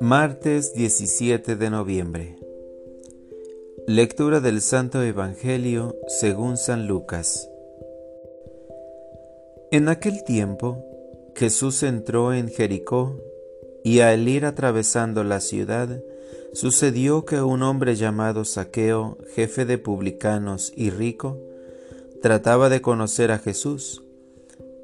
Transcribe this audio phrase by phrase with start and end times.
[0.00, 2.36] Martes 17 de noviembre.
[3.86, 7.50] Lectura del Santo Evangelio según San Lucas.
[9.70, 10.84] En aquel tiempo,
[11.36, 13.20] Jesús entró en Jericó
[13.84, 16.02] y al ir atravesando la ciudad,
[16.52, 21.38] sucedió que un hombre llamado Saqueo, jefe de publicanos y rico,
[22.22, 24.02] trataba de conocer a Jesús,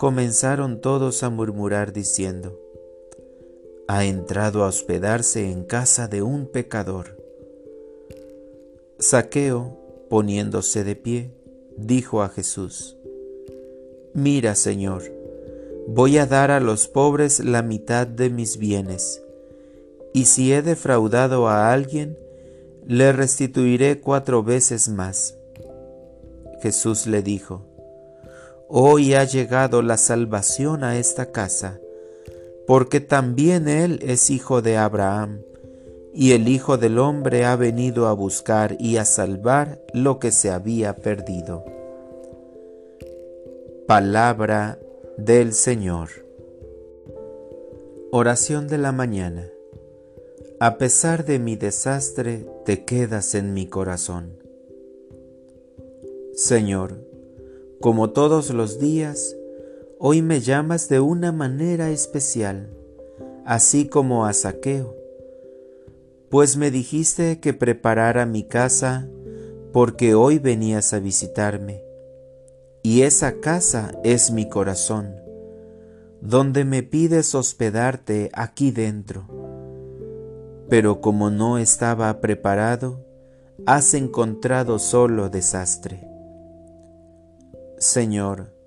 [0.00, 2.58] comenzaron todos a murmurar diciendo,
[3.86, 7.22] ha entrado a hospedarse en casa de un pecador.
[8.98, 9.76] Saqueo,
[10.08, 11.32] poniéndose de pie,
[11.76, 12.96] dijo a Jesús,
[14.14, 15.02] Mira, Señor,
[15.86, 19.22] voy a dar a los pobres la mitad de mis bienes,
[20.14, 22.16] y si he defraudado a alguien,
[22.86, 25.36] le restituiré cuatro veces más.
[26.62, 27.69] Jesús le dijo,
[28.72, 31.80] Hoy ha llegado la salvación a esta casa,
[32.68, 35.40] porque también él es hijo de Abraham,
[36.14, 40.50] y el Hijo del Hombre ha venido a buscar y a salvar lo que se
[40.50, 41.64] había perdido.
[43.88, 44.78] Palabra
[45.18, 46.08] del Señor.
[48.12, 49.48] Oración de la mañana.
[50.60, 54.38] A pesar de mi desastre, te quedas en mi corazón.
[56.34, 57.09] Señor,
[57.80, 59.36] como todos los días,
[60.02, 62.70] Hoy me llamas de una manera especial,
[63.44, 64.96] así como a Saqueo,
[66.30, 69.06] pues me dijiste que preparara mi casa
[69.74, 71.84] porque hoy venías a visitarme,
[72.82, 75.16] y esa casa es mi corazón,
[76.22, 79.26] donde me pides hospedarte aquí dentro.
[80.70, 83.04] Pero como no estaba preparado,
[83.66, 86.09] has encontrado solo desastre.
[87.80, 88.60] Señor,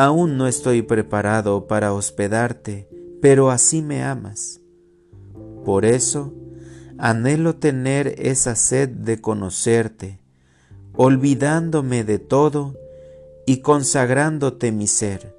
[0.00, 2.88] Aún no estoy preparado para hospedarte,
[3.20, 4.60] pero así me amas.
[5.64, 6.32] Por eso,
[6.98, 10.20] anhelo tener esa sed de conocerte,
[10.94, 12.76] olvidándome de todo
[13.44, 15.36] y consagrándote mi ser,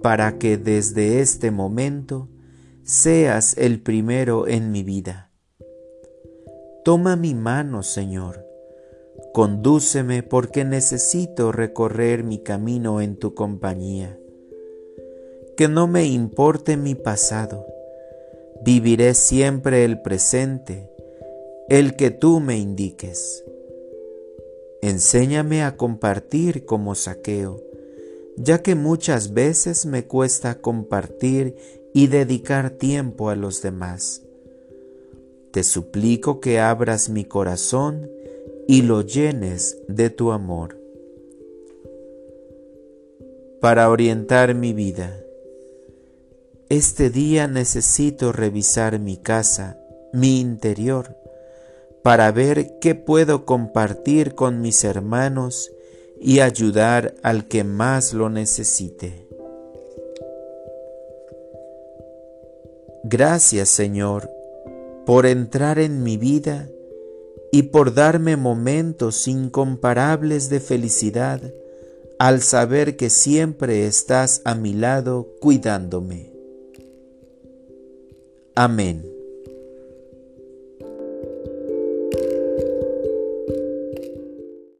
[0.00, 2.30] para que desde este momento
[2.84, 5.30] seas el primero en mi vida.
[6.86, 8.43] Toma mi mano, Señor,
[9.34, 14.16] Condúceme porque necesito recorrer mi camino en tu compañía.
[15.56, 17.66] Que no me importe mi pasado,
[18.64, 20.88] viviré siempre el presente,
[21.68, 23.42] el que tú me indiques.
[24.82, 27.60] Enséñame a compartir como saqueo,
[28.36, 31.56] ya que muchas veces me cuesta compartir
[31.92, 34.22] y dedicar tiempo a los demás.
[35.50, 38.13] Te suplico que abras mi corazón
[38.66, 40.78] y lo llenes de tu amor.
[43.60, 45.20] Para orientar mi vida,
[46.68, 49.78] este día necesito revisar mi casa,
[50.12, 51.16] mi interior,
[52.02, 55.72] para ver qué puedo compartir con mis hermanos
[56.20, 59.26] y ayudar al que más lo necesite.
[63.04, 64.30] Gracias Señor
[65.04, 66.68] por entrar en mi vida
[67.54, 71.40] y por darme momentos incomparables de felicidad
[72.18, 76.32] al saber que siempre estás a mi lado cuidándome.
[78.56, 79.13] Amén.